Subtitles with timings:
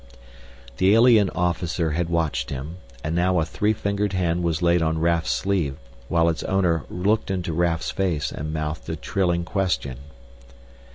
[0.77, 4.97] The alien officer had watched him, and now a three fingered hand was laid on
[4.97, 5.75] Raf's sleeve
[6.07, 9.97] while its owner looked into Raf's face and mouthed a trilling question.